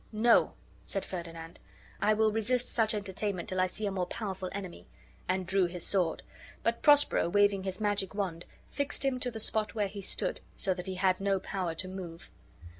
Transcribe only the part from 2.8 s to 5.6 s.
entertainment till I see a more powerful enemy," and